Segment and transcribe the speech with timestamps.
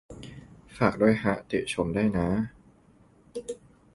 [0.77, 2.27] ฝากด้วยฮะ ติชมได้น้า